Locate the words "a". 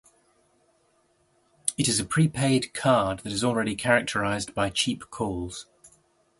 1.99-2.05